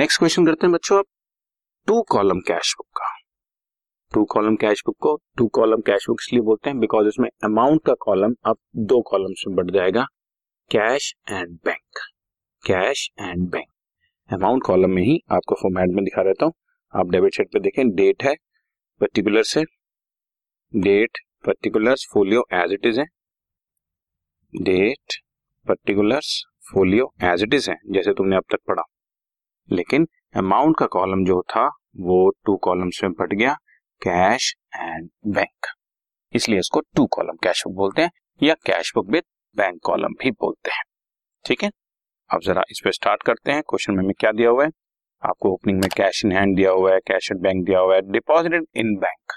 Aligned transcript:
Next 0.00 0.18
question 0.18 0.46
करते 0.46 0.66
हैं 0.66 0.72
बच्चों 0.72 0.98
आप। 0.98 1.04
टू 1.86 2.00
कॉलम 2.02 2.38
कैश 2.40 2.72
बुक 2.78 2.86
का। 2.96 3.08
टू 4.12 4.22
कॉलम 4.24 4.54
कैश 4.56 4.82
बुक 4.86 4.96
को 5.00 5.14
टू 5.38 5.46
कॉलम 5.48 5.80
कैश 5.80 6.04
बुक 6.08 6.20
इसलिए 6.20 6.42
बोलते 6.42 6.70
हैं 6.70 6.78
बिकॉज़ 6.80 7.08
इसमें 7.08 7.28
अमाउंट 7.44 7.80
का 7.86 7.94
कॉलम 7.94 8.34
अब 8.44 8.56
दो 8.76 9.00
कॉलम 9.00 9.34
में 9.48 9.56
बढ़ 9.56 9.70
जाएगा। 9.70 10.04
Cash 10.70 11.12
and 11.30 11.48
bank 11.64 11.98
cash 12.64 13.06
and 13.20 13.48
bank 13.50 14.32
amount 14.32 14.62
column 14.62 14.90
में 14.90 15.02
ही 15.02 15.18
आपको 15.32 15.54
फॉर्मेट 15.54 15.94
में 15.94 16.04
दिखा 16.04 16.22
रहता 16.22 16.44
हूँ। 16.44 16.52
आप 16.94 17.10
डेबिट 17.10 17.34
साइड 17.34 17.48
पे 17.52 17.60
देखें 17.60 17.90
डेट 17.90 18.24
है 18.24 18.34
पर्टिकुलर 19.00 19.42
से। 19.42 19.64
Date 20.72 21.18
particulars 21.46 22.06
folio 22.12 22.44
as 22.52 22.72
it 22.72 22.86
is 22.86 23.00
है। 23.00 23.06
Date 24.54 25.20
particulars 25.66 26.32
folio 26.72 27.12
as 27.24 27.42
it 27.42 27.54
is 27.54 27.70
है, 27.70 27.76
जैसे 27.90 28.12
तुमने 28.12 28.36
अब 28.36 28.44
तक 28.52 28.58
पढ़ा। 28.68 28.82
लेकिन 29.70 30.06
अमाउंट 30.36 30.76
का 30.78 30.86
कॉलम 30.86 31.24
जो 31.24 31.40
था, 31.42 31.66
वो 31.96 32.30
टू 32.46 32.56
कॉलम्स 32.56 33.02
में 33.04 33.12
बढ़ 33.12 33.32
गया 33.32 33.54
कैश 34.02 34.54
एंड 34.76 35.08
बैंक 35.26 35.66
इसलिए 36.34 36.58
इसको 36.58 36.80
टू 36.96 37.06
कॉलम 37.06 37.36
कैश 37.42 37.62
बुक 37.66 37.76
बोलते 37.76 38.02
हैं, 38.02 38.10
या 38.42 38.54
cash 38.66 38.92
book 38.94 39.10
with 39.10 39.24
bank 39.56 39.80
column 39.84 40.14
भी 40.20 40.30
बोलते 40.30 40.70
हैं। 40.70 40.82
ठीक 41.44 41.62
है? 41.62 41.70
अब 42.30 42.40
जरा 42.40 42.62
इस 42.70 42.80
पे 42.84 42.92
स्टार्ट 42.92 43.22
करते 43.22 43.52
हैं। 43.52 43.62
क्वेश्चन 43.62 43.94
में 43.94 44.02
में 44.04 44.12
क्या 44.20 44.32
दिया 44.32 44.50
हुआ 44.50 44.64
है? 44.64 44.70
आपको 45.22 45.52
ओपनिंग 45.52 45.80
में 45.80 45.88
कैश 45.96 46.24
इन 46.24 46.32
हैंड 46.32 46.56
दिया 46.56 46.70
हुआ 46.70 46.92
है 46.92 47.00
कैश 47.00 47.30
एट 47.32 47.38
बैंक 47.38 47.64
दिया 47.66 47.78
हुआ 47.78 47.94
है 47.94 48.00
डिपॉजिटेड 48.12 48.66
इन 48.74 48.94
बैंक 48.96 49.32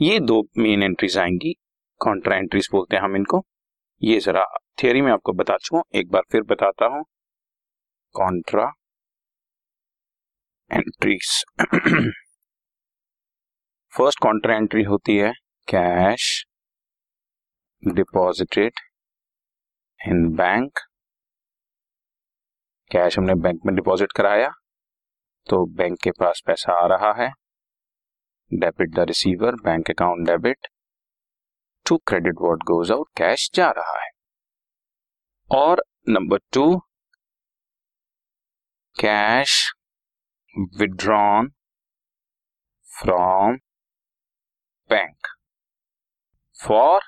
ये 0.00 0.18
दो 0.20 0.40
मेन 0.58 0.82
एंट्रीज 0.82 1.16
आएँगी 1.18 1.54
कॉन्ट्रा 2.00 2.36
एंट्रीज 2.36 2.68
बोलते 2.72 2.96
हैं 2.96 3.02
हम 3.02 3.16
इनको। 3.16 3.44
ये 4.02 4.18
जरा 4.20 4.44
थियोरी 4.82 5.00
में 5.02 5.10
आपको 5.12 5.32
बता 5.32 5.56
चुका 5.56 5.78
हूँ, 5.78 5.84
एक 5.94 6.10
बार 6.10 6.22
फिर 6.32 6.42
बताता 6.42 6.86
हूँ। 6.86 7.04
Contra 8.14 8.72
entries 10.74 11.44
first 13.92 14.18
contra 14.22 14.54
entry 14.56 14.82
होती 14.82 15.16
है 15.16 15.30
cash 15.68 16.24
deposited 17.82 18.80
in 20.00 20.28
bank 20.36 20.78
cash 22.90 23.18
हमने 23.18 23.34
बैंक 23.42 23.60
में 23.66 23.74
डिपॉजिट 23.74 24.12
कराया 24.12 24.48
तो 25.46 25.64
बैंक 25.76 25.98
के 26.02 26.10
पास 26.10 26.42
पैसा 26.46 26.72
आ 26.82 26.86
रहा 26.86 27.12
है। 27.22 27.28
Debit 28.50 28.90
the 28.94 29.06
receiver 29.08 29.54
bank 29.64 29.90
account 29.90 30.26
debit 30.28 30.66
to 31.86 31.96
credit 32.06 32.34
what 32.42 32.62
goes 32.70 32.92
out 32.92 33.08
cash 33.16 33.48
जा 33.54 33.70
रहा 33.70 33.98
है। 34.02 34.10
और 35.50 35.84
number 36.08 36.38
two 36.52 36.66
cash 38.96 39.72
withdrawn 40.56 41.48
from 42.90 43.56
bank 44.90 45.26
for 46.56 47.00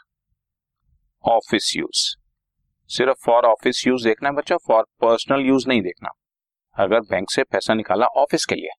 office 1.25 1.73
use 1.77 2.01
सिर्फ़ 2.91 3.19
फॉर 3.27 3.45
ऑफ़िस 3.45 3.87
यूज़ 3.87 4.05
देखना 4.05 4.29
है 4.29 4.35
बच्चा 4.35 4.57
फॉर 4.67 4.83
पर्सनल 5.01 5.41
यूज़ 5.41 5.69
नहीं 5.69 5.83
देखना। 5.83 6.11
अगर 6.77 7.01
बैंक 7.01 7.31
से 7.31 7.43
पैसा 7.45 7.75
निकाला 7.75 8.07
ऑफ़िस 8.17 8.45
के 8.45 8.55
लिए 8.55 8.71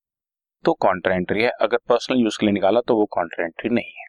तो 0.66 0.74
कॉन्ट्रा 0.82 1.16
एंट्री 1.16 1.44
है। 1.44 1.50
अगर 1.62 1.78
पर्सनल 1.90 2.18
यूज़ 2.18 2.38
के 2.40 2.46
लिए 2.46 2.54
निकाला 2.54 2.82
तो 2.82 2.96
वो 2.96 3.06
कॉन्ट्रा 3.12 3.46
एंट्री 3.46 3.70
नहीं 3.70 3.94
है। 3.98 4.06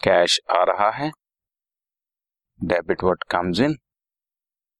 कैश 0.00 0.40
आ 0.50 0.62
रहा 0.64 0.90
है। 0.90 1.10
Debit 2.60 3.02
what 3.04 3.24
comes 3.30 3.60
in 3.60 3.76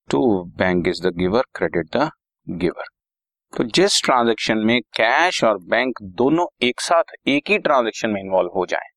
to 0.08 0.44
bank 0.58 0.88
is 0.88 1.02
the 1.02 1.16
giver 1.16 1.42
credit 1.54 1.96
the 1.96 2.10
giver 2.46 2.84
तो 3.56 3.64
जिस 3.64 4.02
ट्रांजेक्शन 4.04 4.58
में 4.58 4.80
कैश 4.80 5.44
और 5.44 5.58
बैंक 5.58 5.98
दोनों 6.02 6.46
एक 6.62 6.80
साथ 6.80 7.12
एक 7.28 7.50
ही 7.50 7.58
ट्रांजेक्शन 7.58 8.10
में 8.10 8.20
इन्वॉल्व 8.20 8.50
हो 8.56 8.64
जाए 8.66 8.88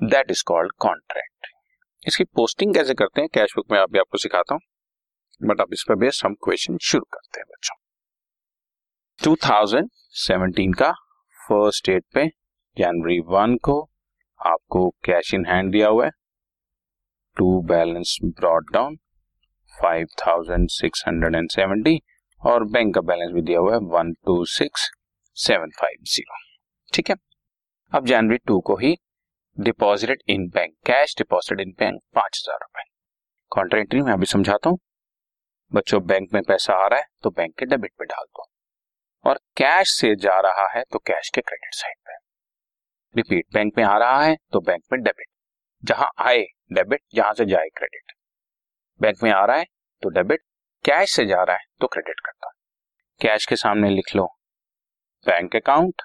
दैट 0.00 0.30
इज़ 0.30 0.42
कॉल्ड 0.46 0.72
कॉन्ट्रैक्ट 0.78 1.46
इसकी 2.06 2.24
पोस्टिंग 2.24 2.74
कैसे 2.74 2.94
करते 2.94 3.20
हैं? 3.20 3.28
कैश 3.34 3.52
बुक 3.56 3.72
में 3.72 3.78
अभी 3.78 3.98
आपको 3.98 4.18
सिखाता 4.18 4.54
हूँ 4.54 4.60
बट 5.42 5.60
अब 5.60 5.72
इस 5.72 5.84
पर 5.88 5.94
बेस 5.94 6.20
हम 6.24 6.34
क्वेश्चन 6.34 6.78
शुरू 6.82 7.04
करते 7.12 7.40
हैं 7.40 7.46
बच्चों। 7.50 7.76
2017 9.18 10.78
का 10.78 10.92
फ़र्स्ट 11.38 11.86
डेट 11.86 12.04
पे 12.14 12.26
जनवरी 12.76 13.18
वन 13.20 13.56
को 13.56 13.80
आपको 14.40 14.88
कैश 15.04 15.34
इन 15.34 15.46
हैंड 15.46 15.72
दिया 15.72 15.88
हुआ 15.88 16.04
है। 16.04 16.10
To 17.36 17.60
balance 17.62 18.18
brought 18.24 18.72
down 18.72 18.96
five 19.82 20.06
thousand 20.26 20.68
six 20.68 21.04
hundred 21.08 21.34
and 21.34 21.50
seventy 21.50 22.00
और 22.42 22.64
बैंक 22.66 22.94
का 22.94 23.00
बैलेंस 23.02 23.32
भी 23.34 23.42
दिया 23.42 23.58
हुआ 23.60 23.72
है 23.72 23.78
one 23.90 24.12
two 24.26 24.44
six 24.48 24.90
seven 25.36 25.70
five 25.70 26.04
zero 26.04 26.36
ठीक 26.92 27.10
है? 27.10 27.16
अब 27.92 28.06
जनवरी 28.06 28.38
टू 28.46 28.58
को 28.60 28.76
ही 28.76 28.96
deposited 29.56 30.22
in 30.28 30.48
bank 30.48 30.74
cash 30.86 31.14
deposited 31.18 31.60
in 31.60 31.72
bank 31.78 32.00
पाँच 32.14 32.38
हज़ार 32.38 32.58
रुपए। 32.58 32.82
कॉन्ट्रेक्टरी 33.52 34.00
में 34.02 34.12
अभी 34.12 34.26
समझाता 34.26 34.70
हूँ। 34.70 34.78
बच्चों 35.72 36.00
बैंक 36.06 36.28
में 36.34 36.42
पैसा 36.42 36.74
आ 36.74 36.86
रहा 36.86 36.98
है 36.98 37.06
तो 37.22 37.30
बैंक 37.30 37.54
के 37.58 37.66
डेबिट 37.66 37.92
पे 37.98 38.04
डाल 38.04 38.24
दो। 38.26 38.46
और 39.24 39.40
कैश 39.56 39.94
से 39.94 40.14
जा 40.16 40.38
रहा 40.40 40.66
है 40.76 40.82
तो 40.92 40.98
कैश 41.00 41.30
के 41.34 41.40
क्रेडिट 41.40 41.74
साइड 41.74 41.96
पे। 41.98 42.16
रिपीट 43.14 43.46
बैंक 43.54 43.72
में 43.78 43.84
आ 43.84 43.96
रहा 43.98 44.22
है 44.22 44.36
तो 44.52 44.60
बैंक 44.60 44.82
में 44.92 45.00
डेबिट 45.02 45.26
जहाँ 45.82 46.08
आए 46.20 46.44
डेबिट 46.72 47.02
जहाँ 47.14 47.32
से 47.34 47.44
जाए 47.46 47.68
क्रेडिट 47.76 48.12
बैंक 49.00 49.22
में 49.22 49.30
आ 49.30 49.44
रहा 49.44 49.56
है 49.56 49.66
तो 50.02 50.08
डेबिट 50.10 50.42
कैश 50.84 51.12
से 51.12 51.24
जा 51.26 51.42
रहा 51.42 51.56
है 51.56 51.64
तो 51.80 51.86
क्रेडिट 51.86 52.20
करता 52.20 52.46
है। 52.46 52.52
कैश 53.20 53.46
के 53.46 53.56
सामने 53.56 53.88
लिख 53.90 54.14
लो 54.16 54.24
बैंक 55.26 55.56
अकाउंट 55.56 56.02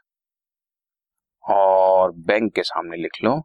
और 1.43 2.11
बैंक 2.27 2.53
के 2.55 2.63
सामने 2.63 2.97
लिख 2.97 3.23
लो 3.23 3.39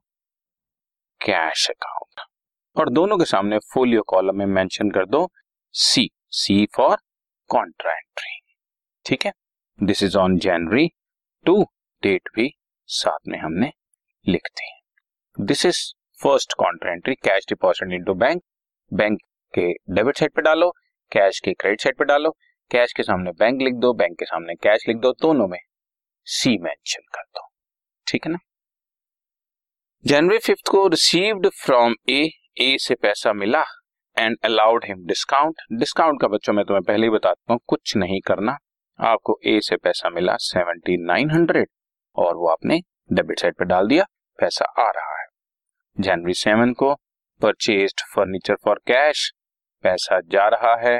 कैश 1.20 1.68
अकाउंट 1.70 2.20
और 2.76 2.90
दोनों 2.90 3.18
के 3.18 3.24
सामने 3.24 3.58
फोलियो 3.72 4.02
कॉलम 4.02 4.38
में 4.38 4.46
मेंशन 4.46 4.90
कर 4.90 5.06
दो 5.06 5.28
C 5.74 6.08
C 6.32 6.66
for 6.76 6.96
contra 7.50 7.92
entry 7.92 8.38
ठीक 9.06 9.26
है? 9.26 9.32
This 9.78 10.02
is 10.02 10.16
on 10.18 10.38
January 10.38 10.88
two 11.46 11.62
date 12.02 12.28
भी 12.34 12.50
साथ 12.88 13.28
में 13.28 13.38
हमने 13.38 13.72
लिख 14.26 14.48
दी। 14.56 15.44
This 15.44 15.66
is 15.66 15.82
first 16.20 16.52
contra 16.58 16.92
entry 16.92 17.14
cash 17.14 17.46
deposit 17.48 17.92
into 17.92 18.14
bank 18.14 18.42
bank 18.92 19.18
के 19.54 19.72
डेबिट 19.94 20.16
साइड 20.16 20.34
पे 20.34 20.42
डालो। 20.42 20.72
कैश 21.12 21.40
के 21.40 21.52
क्रेडिट 21.52 21.80
साइड 21.80 21.96
पे 21.96 22.04
डालो, 22.04 22.30
कैश 22.70 22.92
के 22.92 23.02
सामने 23.02 23.30
बैंक 23.30 23.62
लिख 23.62 23.74
दो, 23.74 23.92
बैंक 23.92 24.18
के 24.18 24.24
सामने 24.24 24.54
कैश 24.54 24.88
लिख 24.88 24.96
दो, 24.96 25.12
दोनों 25.12 25.48
में 25.48 25.58
सी 26.26 26.56
मेंशन 26.58 27.02
कर 27.14 27.22
दो। 27.22 27.48
ठीक 28.06 28.26
है 28.26 28.32
ना? 28.32 28.38
जनवरी 30.04 30.38
फिफ्थ 30.38 30.68
को 30.70 30.86
रिसीव्ड 30.88 31.48
फ्रॉम 31.54 31.94
ए 32.08 32.30
ए 32.60 32.76
से 32.80 32.94
पैसा 32.94 33.32
मिला 33.32 33.64
and 34.16 34.36
allowed 34.44 34.84
him 34.84 35.04
discount 35.06 35.60
discount 35.72 36.20
का 36.20 36.28
बच्चों, 36.28 36.52
में 36.52 36.64
तुम्हें 36.64 36.82
पहले 36.82 37.06
ही 37.06 37.10
बताता 37.10 37.52
हूँ, 37.52 37.60
कुछ 37.66 37.96
नहीं 37.96 38.20
करना। 38.20 38.56
आपको 38.98 39.38
ए 39.46 39.60
से 39.60 39.76
पैसा 39.76 40.10
मिला 40.10 40.36
सेवेंटी 40.36 40.96
नाइन 40.96 41.30
हंड्रेड 41.30 41.68
और 42.16 42.36
वो 42.36 42.48
आपने 42.48 42.80
डेबिट 43.12 43.40
साइड 43.40 43.54
पे 43.54 43.64
डाल 43.64 43.88
दिया, 43.88 44.04
पैसा 44.38 44.64
आ 44.78 44.90
रहा 44.90 45.18
है। 45.20 45.26
जनवरी 45.98 46.34
सेवन 46.34 46.72
को 46.72 46.94
परचेज 47.40 47.94
फर्नीचर 48.14 48.56
फॉर 48.64 48.80
कैश 48.86 49.30
पैसा 49.84 50.20
जा 50.32 50.48
रहा 50.48 50.74
है 50.80 50.98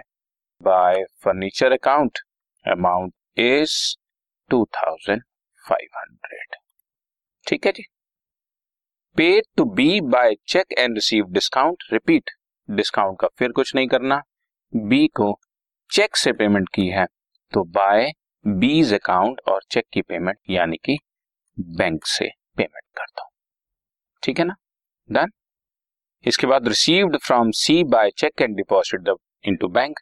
buy 0.61 1.05
furniture 1.25 1.73
account 1.73 2.19
amount 2.65 3.13
is 3.39 3.77
two 4.51 4.65
thousand 4.77 5.23
five 5.65 5.99
hundred 5.99 6.57
ठीक 7.47 7.67
है 7.67 7.73
जी? 7.73 7.83
Paid 9.17 9.45
to 9.57 9.65
B 9.75 10.01
by 10.01 10.35
cheque 10.49 10.73
and 10.79 10.95
receive 10.95 11.27
discount 11.31 11.83
repeat 11.93 12.31
discount 12.69 13.19
का 13.21 13.29
फिर 13.39 13.53
कुछ 13.53 13.75
नहीं 13.75 13.89
करना। 13.89 14.21
बी 14.73 15.07
को 15.17 15.33
चेक 15.91 16.17
से 16.17 16.33
पेमेंट 16.33 16.69
की 16.75 16.87
है 16.89 17.07
तो 17.53 17.65
बाय 17.71 18.11
बीज 18.45 18.93
अकाउंट 18.95 19.41
और 19.49 19.63
चेक 19.71 19.85
की 19.93 20.03
पेमेंट 20.03 20.39
यानी 20.51 20.77
कि 20.85 20.99
बैंक 21.59 22.07
से 22.07 22.29
पेमेंट 22.57 22.85
कर 22.97 23.07
दो 23.17 23.29
ठीक 24.23 24.39
है 24.39 24.45
ना? 24.45 24.55
डन 25.09 25.31
इसके 26.25 26.47
बाद 26.47 26.69
received 26.69 27.17
from 27.17 27.51
C 27.51 27.83
by 27.85 28.11
cheque 28.11 28.43
and 28.43 28.57
deposit 28.57 29.01
the 29.01 29.17
into 29.45 29.69
bank 29.69 29.99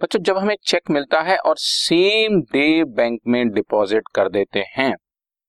बच्चों, 0.00 0.20
जब 0.20 0.38
हमें 0.38 0.56
चेक 0.64 0.90
मिलता 0.90 1.20
है 1.20 1.36
और 1.38 1.56
सेम 1.58 2.40
डे 2.52 2.84
बैंक 2.86 3.20
में 3.26 3.48
डिपॉजिट 3.48 4.08
कर 4.14 4.28
देते 4.28 4.60
हैं 4.76 4.94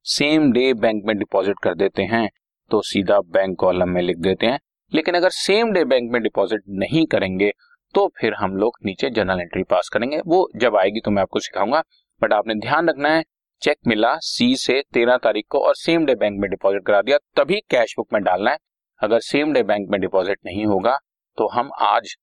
सेम 0.06 0.52
डे 0.52 0.74
बैंक 0.76 1.04
में 1.06 1.18
डिपॉजिट 1.18 1.60
कर 1.64 1.76
देते 1.76 2.04
हैं 2.04 2.28
तो 2.72 2.82
सीधा 2.82 3.20
बैंक 3.30 3.58
कॉलम 3.60 3.90
में 3.90 4.02
लिख 4.02 4.18
देते 4.18 4.46
हैं। 4.46 4.60
लेकिन 4.92 5.16
अगर 5.16 5.30
सेम 5.30 5.72
डे 5.72 5.84
बैंक 5.86 6.12
में 6.12 6.22
डिपॉजिट 6.24 6.62
नहीं 6.80 7.06
करेंगे 7.06 7.52
तो 7.96 8.08
फिर 8.20 8.34
हम 8.34 8.56
लोग 8.56 8.78
नीचे 8.86 9.10
जर्नल 9.10 9.42
एंट्री 9.42 9.64
पास 9.64 9.90
करेंगे। 9.90 10.20
वो 10.20 10.50
जब 10.56 10.76
आएगी 10.76 11.00
तो 11.00 11.12
मैं 11.12 11.22
आपको 11.22 11.40
सिखाऊँगा 11.40 11.84
बट 12.22 12.34
आपने 12.34 12.56
ध्यान 12.58 12.90
रखना 12.90 13.10
है 13.10 13.24
चेक 13.62 13.78
मिला 13.88 14.16
सी 14.22 14.56
से 14.56 14.82
तेरह 14.94 15.18
तारीख 15.18 15.46
को 15.50 15.60
और 15.60 15.76
सेम 15.76 16.06
डे 16.06 16.16
बैंक 16.16 16.40
में 16.40 16.50
डिपॉजिट 16.50 16.86
करा 16.86 17.02
दिया, 17.02 17.18
तभी 17.38 17.60
कैश 17.70 17.94
बुक 17.98 18.08
में 18.14 18.22
डालना 18.24 18.52
है। 18.52 18.58
अगर 19.02 19.20
सेम 19.22 19.54
डे 19.54 19.64
बैंक 19.64 19.90
में 19.92 20.00
डिपॉजिट 20.02 20.40
नहीं 20.46 20.66
होगा 20.66 20.98
तो 21.38 21.48
हम 21.50 21.72
आज 21.82 22.16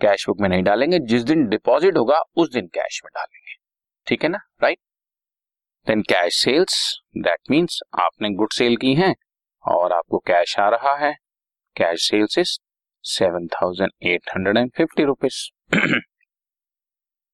कैश 0.00 0.26
बुक 0.28 0.40
में 0.40 0.48
नहीं 0.48 0.62
डालेंगे। 0.62 0.98
जिस 1.00 1.22
दिन 1.22 1.46
डिपॉजिट 1.48 1.96
होगा, 1.96 2.20
उस 2.36 2.52
दिन 2.52 2.66
कैश 2.74 3.00
में 3.04 3.10
डालेंगे। 3.14 3.54
ठीक 4.06 4.22
है 4.22 4.28
ना? 4.28 4.38
Right 4.62 4.78
then 5.86 6.02
cash 6.02 6.34
sales 6.34 6.76
that 7.18 7.50
means 7.50 7.80
आपने 7.98 8.30
गुड 8.34 8.52
सेल 8.52 8.76
की 8.76 8.94
है 8.94 9.14
और 9.64 9.92
आपको 9.92 10.18
कैश 10.26 10.58
आ 10.58 10.68
रहा 10.68 10.94
है। 10.96 11.12
Cash 11.76 12.08
sales 12.10 12.38
is 12.38 12.58
seven 13.04 13.46
thousand 13.48 13.90
eight 14.02 14.30
hundred 14.36 14.56
and 14.58 14.70
fifty 14.76 15.04
rupees 15.04 15.42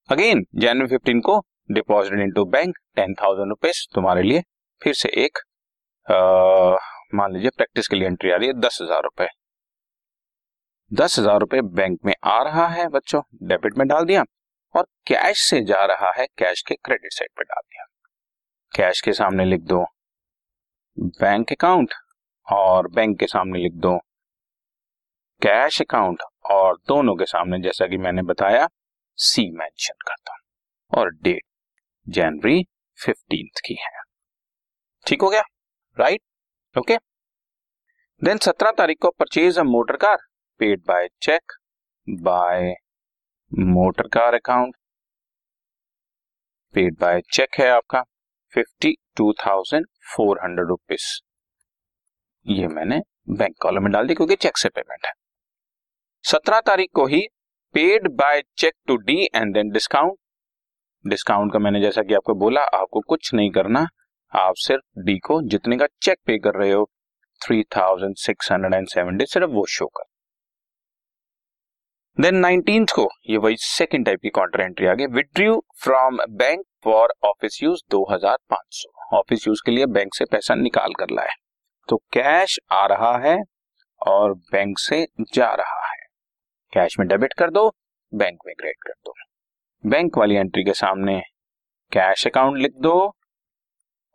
again 0.09 0.45
January 0.55 0.87
fifteen 0.87 1.19
को 1.21 1.39
deposit 1.71 2.19
into 2.31 2.45
bank 2.47 2.77
ten 2.95 3.13
thousand 3.21 3.49
rupees 3.49 3.85
तुम्हारे 3.95 4.21
लिए। 4.23 4.43
फिर 4.81 4.93
से 4.93 5.09
एक 5.23 5.39
मान 7.13 7.33
लीजिए 7.33 7.49
प्रैक्टिस 7.49 7.87
के 7.87 7.95
लिए 7.95 8.07
एंट्री 8.07 8.31
आ 8.31 8.35
रही 8.35 8.47
है, 8.47 8.53
दस 8.55 8.79
हज़ार 8.81 9.03
रुपए। 9.03 9.27
दस 10.91 11.17
हज़ार 11.19 11.39
रुपए 11.39 11.61
बैंक 11.61 11.99
में 12.05 12.13
आ 12.25 12.41
रहा 12.43 12.67
है 12.67 12.87
बच्चों 12.89 13.21
डेबिट 13.43 13.77
में 13.77 13.87
डाल 13.87 14.05
दिया 14.05 14.23
और 14.75 14.83
कैश 15.07 15.43
से 15.43 15.61
जा 15.61 15.83
रहा 15.85 16.11
है 16.17 16.25
कैश 16.37 16.61
के 16.61 16.75
क्रेडिट 16.75 17.13
साइड 17.13 17.29
पर 17.37 17.43
डाल 17.43 17.61
दिया। 17.61 17.85
कैश 18.73 19.01
के 19.01 19.13
सामने 19.13 19.45
लिख 19.45 19.61
दो 19.63 19.83
बैंक 20.97 21.51
अकाउंट 21.51 21.93
और 22.47 22.87
बैंक 22.87 23.19
के 23.19 23.27
सामने 23.27 23.59
लिख 23.59 23.73
दो 23.75 23.97
कैश 25.41 25.81
अकाउंट 25.81 26.21
और 26.45 26.77
दोनों 26.87 27.15
के 27.15 27.25
सामने, 27.25 27.59
जैसा 27.59 27.87
कि 27.87 27.97
मैंने 27.97 28.21
बताया 28.23 28.67
सी 29.17 29.49
मेंशन 29.51 29.93
करता 30.07 30.33
हूँ। 30.33 30.39
और 30.91 31.11
डेट 31.13 31.43
जनवरी 32.07 32.63
फिफ्टींथ 32.99 33.59
की 33.65 33.73
है। 33.73 34.01
ठीक 35.05 35.21
हो 35.21 35.29
गया? 35.29 35.41
Right 35.97 36.21
okay? 36.77 36.95
देन 38.21 38.37
सत्रह 38.37 38.71
तारीख 38.71 38.97
को 39.01 39.09
purchase 39.09 39.57
a 39.59 39.63
motor 39.63 39.95
car 39.95 40.17
paid 40.59 40.81
by 40.87 41.07
cheque 41.21 41.53
buy 42.07 42.73
motor 43.51 44.07
car 44.07 44.33
account 44.33 44.75
paid 46.75 46.97
by 46.99 47.21
cheque 47.33 47.59
है 47.59 47.69
आपका 47.69 48.01
fifty 48.53 48.93
two 49.17 49.31
thousand 49.45 49.85
four 50.15 50.39
hundred 50.43 50.67
rupees 50.67 51.07
ये 52.45 52.67
मैंने 52.67 53.01
बैंक 53.29 53.55
कॉलम 53.61 53.83
में 53.83 53.91
डाल 53.91 54.07
दी 54.07 54.13
क्योंकि 54.13 54.35
चेक 54.35 54.57
से 54.57 54.69
पेमेंट 54.69 55.05
है। 55.05 55.11
सत्रह 56.23 56.59
तारीख 56.59 56.89
को 56.93 57.05
ही 57.05 57.27
paid 57.75 58.07
by 58.15 58.41
cheque 58.57 58.73
to 58.87 58.95
D 58.97 59.23
and 59.35 59.53
then 59.53 59.69
discount 59.69 60.17
discount 61.05 61.53
का 61.53 61.59
मैंने 61.59 61.81
जैसा 61.81 62.01
कि 62.03 62.13
आपको 62.13 62.33
बोला, 62.35 62.61
आपको 62.61 62.99
कुछ 62.99 63.33
नहीं 63.33 63.51
करना 63.51 63.87
आप 64.33 64.55
सिर्फ़ 64.57 64.99
डी 64.99 65.17
को 65.19 65.41
जितने 65.49 65.77
का 65.77 65.85
चेक 66.01 66.17
पे 66.27 66.37
कर 66.39 66.55
रहे 66.55 66.71
हो 66.71 66.89
three 67.41 67.63
thousand 67.75 68.15
six 68.17 68.51
hundred 68.51 68.73
and 68.73 68.87
seventy 68.87 69.25
सिर्फ़ 69.25 69.49
वो 69.51 69.65
शो 69.69 69.85
कर। 69.87 70.03
देन 72.17 72.35
नाइनटीन 72.35 72.85
को, 72.85 73.07
ये 73.29 73.37
वही 73.37 73.55
सेकेंड 73.57 74.05
टाइप 74.05 74.19
की 74.21 74.29
काउंटर 74.29 74.61
एंट्री 74.61 74.87
आ 74.87 74.93
गई। 74.93 75.05
Withdrew 75.07 75.59
from 75.83 76.17
bank 76.29 76.65
for 76.83 77.13
office 77.25 77.59
use 77.63 77.81
दो 77.91 78.05
हज़ार 78.11 78.37
पाँच 78.49 78.65
सौ 78.73 79.17
ऑफ़िस 79.17 79.47
यूज़ 79.47 79.61
के 79.65 79.71
लिए 79.71 79.85
बैंक 79.87 80.15
से 80.15 80.25
पैसा 80.25 80.55
निकाल 80.55 80.93
कर 80.93 81.11
लाए 81.11 81.35
तो 81.89 81.97
कैश 82.13 82.57
आ 82.71 82.85
रहा 82.87 83.17
है 83.19 83.37
और 84.01 84.33
बैंक 84.33 84.79
से 84.79 85.05
जा 85.33 85.53
रहा 85.53 85.85
है। 85.85 86.05
कैश 86.73 86.99
में 86.99 87.07
डेबिट 87.07 87.33
कर 87.33 87.49
दो 87.49 87.69
बैंक 88.13 88.39
में 88.45 88.53
क्रेडिट 88.55 88.83
कर 88.87 88.93
दो। 89.05 89.13
बैंक 89.83 90.17
वाली 90.17 90.35
एंट्री 90.35 90.63
के 90.63 90.73
सामने 90.75 91.19
कैश 91.91 92.25
अकाउंट 92.27 92.57
लिख 92.57 92.73
दो 92.79 92.97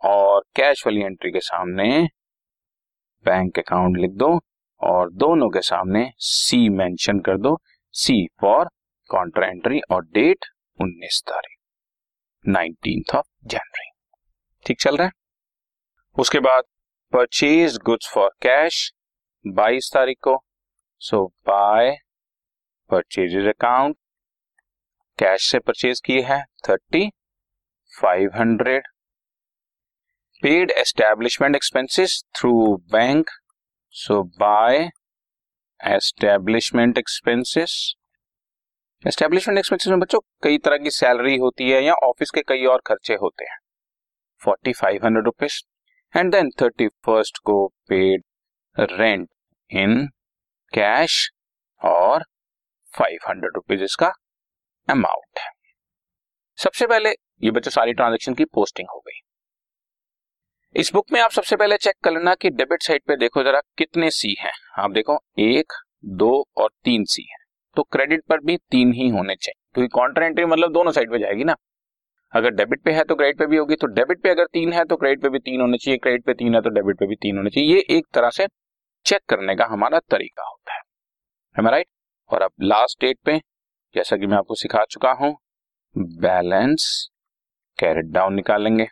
और 0.04 0.44
कैश 0.56 0.86
वाली 0.86 1.00
एंट्री 1.00 1.30
के 1.30 1.40
सामने 1.40 2.08
बैंक 3.24 3.58
अकाउंट 3.58 3.96
लिख 3.96 4.10
दो 4.10 4.40
और 4.80 5.12
दोनों 5.12 5.48
के 5.48 5.60
सामने 5.60 6.10
सी 6.16 6.68
मेंशन 6.68 7.18
कर 7.20 7.38
दो। 7.38 7.60
सी 7.94 8.26
फॉर 8.40 8.68
कॉन्ट्रा 9.10 9.46
एंट्री 9.46 9.80
और 9.80 10.04
डेट 10.04 10.44
19 10.82 11.22
तारीख 11.22 11.56
नाइनटीन 12.48 13.16
ऑफ़ 13.16 13.26
जनवरी 13.44 13.90
ठीक 14.66 14.80
चल 14.80 14.96
रहा 14.96 15.06
है? 15.06 15.12
उसके 16.18 16.38
बाद 16.38 16.64
परचेज 17.12 17.78
गुड्स 17.78 18.10
फॉर 18.14 18.30
कैश 18.42 18.92
22 19.46 19.92
तारीख 19.94 20.18
को। 20.22 20.44
So 20.98 21.26
buy 21.26 21.96
purchase 22.90 23.46
account 23.46 23.96
cash 25.18 25.50
से 25.50 25.58
परचेज 25.58 26.00
किए 26.00 26.20
हैं 26.22 26.44
thirty 26.68 27.10
five 28.00 28.30
hundred 28.36 28.86
paid 30.42 30.70
establishment 30.70 31.56
expenses 31.56 32.22
through 32.36 32.52
bank 32.92 33.30
so 33.94 34.22
buy 34.38 34.78
establishment 35.80 36.98
expenses 36.98 37.74
establishment 39.04 39.58
expenses 39.58 39.88
में 39.88 40.00
बच्चों 40.00 40.20
कई 40.42 40.58
तरह 40.58 40.78
की 40.78 40.90
सैलरी 40.90 41.36
होती 41.36 41.70
है 41.70 41.82
या 41.84 41.94
ऑफ़िस 42.04 42.30
के 42.30 42.42
कई 42.48 42.64
और 42.64 42.82
खर्चे 42.86 43.14
होते 43.14 43.44
हैं। 43.44 43.56
Forty 44.42 44.72
five 44.72 45.04
hundred 45.04 45.24
rupees 45.24 45.62
and 46.14 46.32
then 46.32 46.50
thirty 46.62 46.88
first 46.88 47.38
को 47.38 47.66
पेड 47.88 48.24
रेंट 48.76 49.28
इन 49.70 50.06
कैश 50.72 51.30
और 51.82 52.24
फाइव 52.94 53.28
हंड्रेड 53.28 53.52
रुपीज़ 53.56 53.82
इसका 53.84 54.12
अमाउंट 54.88 55.38
है। 55.38 55.50
सबसे 56.58 56.86
पहले 56.86 57.10
ये 57.42 57.50
बच्चों 57.50 57.70
सारी 57.70 57.92
ट्रांजेक्शन 57.92 58.34
की 58.34 58.44
पोस्टिंग 58.44 58.88
हो 58.90 58.98
गई। 58.98 59.20
इस 60.74 60.90
बुक 60.92 61.06
में 61.12 61.20
आप 61.20 61.30
सबसे 61.30 61.56
पहले 61.56 61.76
चेक 61.76 61.94
कर 62.04 62.12
लेना 62.12 62.34
कि 62.34 62.50
डेबिट 62.50 62.82
साइड 62.82 63.02
पे 63.08 63.16
देखो 63.16 63.42
जरा 63.42 63.60
कितने 63.78 64.10
सी 64.10 64.34
हैं। 64.40 64.52
आप 64.78 64.90
देखो, 64.90 65.18
एक, 65.38 65.72
दो 66.04 66.30
और 66.56 66.70
तीन 66.84 67.04
सी 67.04 67.22
है। 67.22 67.36
तो 67.76 67.82
क्रेडिट 67.82 68.22
पर 68.28 68.40
भी 68.40 68.56
तीन 68.70 68.92
ही 68.92 69.08
होने 69.08 69.34
चाहिए, 69.34 69.54
क्योंकि 69.74 69.88
कॉन्ट्रा 69.90 70.26
एंट्री 70.26 70.44
मतलब 70.44 70.72
दोनों 70.72 70.92
साइड 70.92 71.10
पे 71.10 71.18
जाएगी 71.18 71.44
ना। 71.44 71.56
अगर 72.32 72.50
डेबिट 72.52 72.82
पे 72.84 72.92
है 72.92 73.04
तो 73.04 73.14
क्रेडिट 73.14 73.38
पे 73.38 73.46
भी 73.46 73.56
होगी 73.56 73.74
तो 73.74 73.86
डेबिट 73.88 74.22
पे 74.22 74.30
अगर 74.30 74.46
तीन 74.52 74.72
है 74.72 74.84
तो 74.84 74.96
क्रेडिट 74.96 75.22
पे 75.22 75.28
भी 75.28 75.38
तीन 75.40 75.60
होने 75.60 75.78
चाहिए, 75.78 75.98
क्रेडिट 75.98 76.24
पे 76.26 76.34
तीन 76.34 76.54
है 76.54 76.60
तो 76.60 76.70
डेबिट 76.70 76.98
पे 76.98 77.06
भी 77.06 77.16
तीन 77.16 77.36
होने 77.36 77.50
चाहिए। 77.50 77.74
ये 77.74 77.84
एक 77.90 78.06
तरह 78.14 78.30
से 78.30 78.46
चेक 79.06 79.20
करने 79.28 79.56
का 79.56 79.66
हमारा 79.66 79.98
तरीका 80.10 80.48
होता 80.48 80.74
है। 80.74 81.70
राइट 81.70 81.86
और 82.30 82.42
अब 82.42 82.50
लास्ट 82.62 83.00
डेट 83.00 83.18
पे, 83.24 83.38
जैसा 83.94 84.16
कि 84.16 84.26
मैं 84.26 84.36
आपको 84.38 84.54
सिखा 84.54 84.84
चुका 84.90 85.12
हूँ 85.12 85.34
बैलेंस 85.96 87.08
कैरेट 87.78 88.12
डाउन 88.12 88.34
निकालेंगे। 88.34 88.88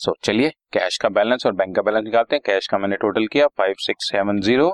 सो 0.00 0.12
चलिए 0.24 0.50
कैश 0.72 0.96
का 0.98 1.08
बैलेंस 1.08 1.44
और 1.46 1.52
बैंक 1.52 1.74
का 1.76 1.82
बैलेंस 1.82 2.04
निकालते 2.04 2.36
हैं। 2.36 2.42
कैश 2.44 2.66
का 2.66 2.78
मैंने 2.78 2.96
टोटल 2.96 3.26
किया 3.32 3.46
five 3.58 3.74
six 3.80 4.08
seven 4.10 4.40
zero 4.42 4.68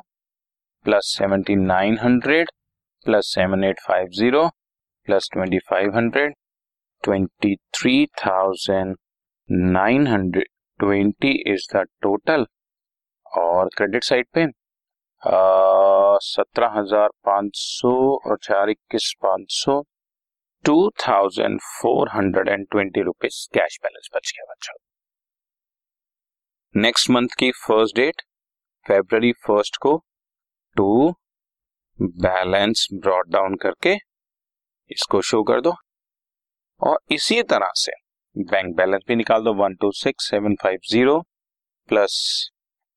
plus 0.86 1.06
seventy 1.18 1.56
nine 1.56 1.98
hundred 1.98 2.50
plus 3.06 3.32
seven 3.34 3.64
eight 3.64 3.80
five 3.86 4.08
zero 4.18 4.46
plus 5.08 5.28
twenty 5.32 5.58
five 5.70 5.96
hundred 5.96 6.34
twenty 7.04 7.54
three 7.74 8.06
thousand 8.24 8.94
nine 9.48 10.06
hundred 10.06 10.48
twenty 10.80 11.32
is 11.52 11.66
the 11.74 11.84
total 12.02 12.46
और 13.36 13.70
credit 13.76 14.04
side 14.04 14.26
पे 14.34 14.46
सत्रह 16.24 16.78
हज़ार 16.78 17.08
पाँच 17.26 17.50
सौ 17.56 17.96
और 18.16 18.38
चार 18.42 18.70
इक्कीस 18.70 19.12
पाँच 19.22 19.46
सौ 19.54 19.82
two 20.64 20.78
thousand 21.08 21.60
four 21.72 22.16
hundred 22.16 22.48
and 22.48 22.66
twenty 22.70 23.02
rupees 23.02 23.46
cash 23.54 23.78
balance 23.82 24.10
बच 24.16 24.32
गया 24.36 24.52
बच्चों। 24.52 24.82
नेक्स्ट 26.76 27.08
मंथ 27.10 27.28
की 27.38 27.50
फ़र्स्ट 27.56 27.94
डेट 27.96 28.20
फेब्रवरी 28.86 29.30
फ़र्स्ट 29.46 29.76
को 29.82 29.94
टू 30.76 30.88
बैलेंस 32.18 32.86
ब्रॉड 32.94 33.30
डाउन 33.32 33.54
करके 33.62 33.94
इसको 34.90 35.20
शो 35.28 35.42
कर 35.42 35.60
दो। 35.60 35.72
और 36.80 36.98
इसी 37.14 37.42
तरह 37.52 37.70
से 37.76 37.92
बैंक 38.36 38.74
बैलेंस 38.76 39.02
भी 39.08 39.16
निकाल 39.16 39.44
दो 39.44 39.54
one 39.62 39.74
two 39.80 39.90
six 39.92 40.28
seven 40.30 40.56
five 40.62 40.78
zero 40.90 41.18
plus 41.88 42.18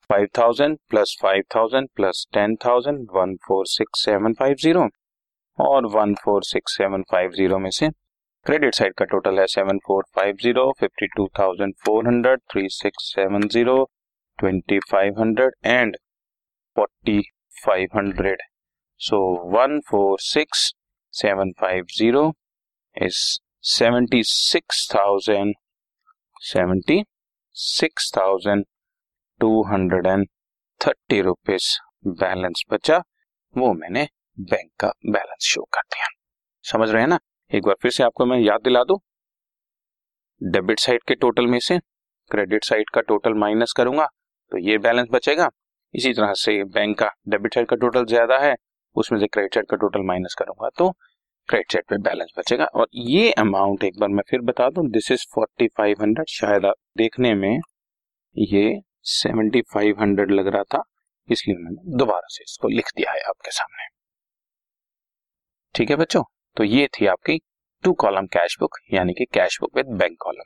five 0.09 0.27
thousand 0.37 0.77
plus 0.89 1.17
five 1.21 1.43
thousand 1.55 1.87
plus 1.95 2.25
ten 2.33 2.55
thousand 2.65 3.07
one 3.15 3.35
four 3.47 3.65
six 3.67 4.03
seven 4.05 4.33
five 4.39 4.55
zero 4.63 4.87
और 5.59 5.85
one 5.95 6.15
four 6.23 6.43
six 6.45 6.77
seven 6.77 7.03
five 7.11 7.31
zero 7.37 7.59
में 7.59 7.69
से 7.71 7.89
क्रेडिट 8.49 8.75
साइड 8.75 8.93
का 8.97 9.05
total 9.05 9.39
है 9.39 9.45
seven 9.47 9.77
four 9.87 10.03
five 10.15 10.35
zero 10.43 10.61
fifty 10.79 11.07
two 11.15 11.25
thousand 11.39 11.73
four 11.85 12.07
hundred 12.07 12.39
three 12.51 12.63
six 12.71 13.03
seven 13.15 13.47
zero 13.47 13.75
twenty 14.39 14.79
five 14.91 15.19
hundred 15.19 15.53
and 15.65 15.97
forty 16.75 17.19
five 17.65 17.97
hundred 17.97 18.41
so 18.99 19.19
one 19.55 19.79
four 19.89 20.17
six 20.21 20.65
seven 21.13 21.51
five 21.59 21.85
zero 21.97 22.25
is 22.97 23.21
seventy 23.75 24.23
six 24.31 24.87
thousand 24.95 25.53
seventy 26.51 27.03
six 27.67 28.11
thousand 28.17 28.65
two 29.41 29.61
hundred 29.71 30.07
and 30.07 30.27
thirty 30.81 31.21
rupees 31.21 31.73
balance 32.07 32.63
बचा। 32.71 33.01
वो 33.55 33.73
मैंने 33.73 34.07
bank 34.39 34.69
का 34.79 34.93
balance 35.05 35.51
show 35.53 35.67
कर 35.73 35.81
दिया। 35.93 36.07
समझ 36.65 36.89
रहे 36.89 37.01
हैं 37.01 37.09
ना? 37.09 37.19
एक 37.51 37.65
बार 37.65 37.75
फिर 37.81 37.91
से 37.91 38.03
आपको 38.03 38.25
मैं 38.25 38.37
याद 38.39 38.61
दिला 38.63 38.83
दूँ? 38.83 38.97
डेबिट 40.41 40.79
साइड 40.79 41.03
के 41.03 41.15
टोटल 41.15 41.47
में 41.47 41.59
से 41.59 41.77
क्रेडिट 42.31 42.63
साइड 42.65 42.89
का 42.89 43.01
टोटल 43.03 43.33
माइनस 43.35 43.73
करूँगा 43.77 44.05
तो 44.51 44.57
ये 44.59 44.77
बैलेंस 44.77 45.07
बचेगा। 45.11 45.49
इसी 45.93 46.13
तरह 46.13 46.33
से 46.35 46.63
बैंक 46.65 46.97
का 46.99 47.09
डेबिट 47.29 47.53
साइड 47.53 47.67
का 47.67 47.75
टोटल 47.75 48.05
ज़्यादा 48.05 48.37
है, 48.39 48.55
उसमें 48.95 49.19
से 49.19 49.27
क्रेडिट 49.27 49.53
साइड 49.53 49.67
का 49.67 49.77
टोटल 49.77 50.05
माइनस 50.07 50.35
करूँगा 50.39 50.69
तो 50.77 50.89
क्रेडिट 51.49 51.71
साइड 51.71 51.85
पे 51.89 51.97
बैलेंस 51.99 52.33
बचेगा। 52.37 52.65
और 52.65 52.87
ये 52.93 53.31
अमाउंट 53.39 53.83
एक 53.83 53.99
बार 53.99 54.09
मैं 54.09 54.23
फिर 54.29 54.41
बता 54.43 54.69
दूँ 54.69 54.87
this 54.91 55.11
is 55.11 55.25
forty 55.35 55.67
five 55.77 56.01
hundred 56.01 56.29
शायद 56.29 56.65
आप 56.65 56.75
देखने 56.97 57.33
में 57.35 57.59
ये 58.35 58.79
सेवेंटी 59.09 59.61
फाइव 59.73 60.01
हंड्रेड 60.01 60.31
लग 60.31 60.47
रहा 60.47 60.63
था, 60.65 60.83
इसलिए 61.29 61.57
मैंने 61.57 61.97
दोबारा 61.97 62.27
से 62.29 62.43
इसको 62.43 62.67
लिख 62.69 62.91
दिया 62.97 63.11
है 63.11 63.21
आपके 63.29 63.51
सामने। 63.51 63.87
ठीक 65.75 65.89
है 65.89 65.95
बच्चों? 65.95 66.23
तो 66.59 66.63
ये 66.63 66.87
थी 66.87 67.05
आपकी 67.05 67.37
टू 67.83 67.91
कॉलम 67.93 68.25
कैश 68.25 68.55
बुक 68.59 68.77
यानी 68.93 69.13
कि 69.13 69.25
cash 69.25 69.57
book 69.61 69.75
with 69.75 69.85
bank 69.89 70.17
column 70.21 70.43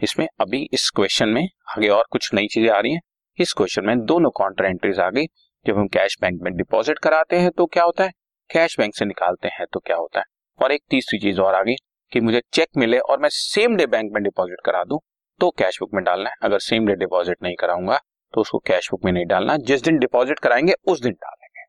इसमें 0.00 0.26
अभी 0.40 0.58
इस 0.72 0.88
क्वेश्चन 0.90 1.28
में 1.28 1.42
आगे 1.68 1.88
और 1.88 2.06
कुछ 2.10 2.28
नई 2.34 2.46
चीज़ें 2.46 2.70
आ 2.70 2.78
रही 2.78 2.92
हैं। 2.92 3.00
इस 3.38 3.52
क्वेश्चन 3.52 3.84
में 3.84 4.04
दोनों 4.04 4.30
काउंटर 4.30 4.64
एंट्रीज 4.64 4.98
आ 4.98 5.08
गई। 5.10 5.26
जब 5.66 5.76
हम 5.78 5.86
कैश 5.88 6.16
बैंक 6.20 6.40
में 6.42 6.52
डिपॉजिट 6.56 6.98
कराते 6.98 7.38
हैं 7.38 7.50
तो 7.50 7.66
क्या 7.66 7.84
होता 7.84 8.04
है? 8.04 8.10
कैश 8.50 8.78
बैंक 8.78 8.94
से 8.94 9.04
निकालते 9.04 9.48
हैं 9.48 9.66
तो 9.72 9.80
क्या 9.80 9.96
होता 9.96 10.20
है? 10.20 10.24
और 10.58 10.72
एक 10.72 10.82
तीसरी 10.90 11.18
चीज़ 11.18 11.40
और 11.40 11.54
आ 11.54 11.62
गई 11.62 11.74
कि 12.12 12.20
मुझे 12.20 12.40
चेक 12.52 12.68
मिले 12.76 12.98
और 12.98 13.20
मैं 13.20 13.28
सेम 13.28 13.76
डे 13.76 13.86
बैंक 13.86 14.10
में 14.14 14.22
डिपॉजिट 14.22 14.60
करा 14.64 14.82
दूँ 14.84 14.98
तो 15.40 15.50
कैश 15.50 15.78
बुक 15.80 15.94
में 15.94 16.02
डालना 16.04 16.30
है। 16.30 16.36
अगर 16.42 16.58
सेम 16.60 16.86
डे 16.86 16.94
डिपॉजिट 16.94 17.42
नहीं 17.42 17.56
कराऊँगा 17.56 18.00
तो 18.34 18.40
उसको 18.40 18.58
कैश 18.66 18.90
बुक 18.90 19.04
में 19.04 19.12
नहीं 19.12 19.26
डालना। 19.26 19.56
जिस 19.56 19.82
दिन 19.82 19.98
डिपॉजिट 19.98 20.38
कराएँगे, 20.38 20.74
उस 20.86 21.02
दिन 21.02 21.12
डालेंगे। 21.12 21.64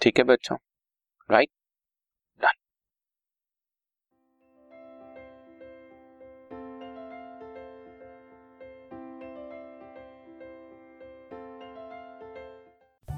ठीक 0.00 0.18
है 0.18 0.24
बच्चों? 0.24 0.56
Right 1.30 1.50